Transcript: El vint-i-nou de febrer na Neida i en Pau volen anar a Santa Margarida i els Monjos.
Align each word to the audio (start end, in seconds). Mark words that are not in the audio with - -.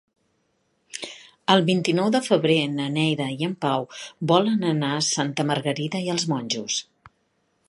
El 1.55 1.61
vint-i-nou 1.67 2.09
de 2.15 2.21
febrer 2.29 2.57
na 2.79 2.89
Neida 2.97 3.29
i 3.37 3.47
en 3.51 3.55
Pau 3.67 3.87
volen 4.35 4.69
anar 4.75 4.93
a 4.97 5.07
Santa 5.13 5.49
Margarida 5.53 6.07
i 6.09 6.15
els 6.17 6.31
Monjos. 6.35 6.85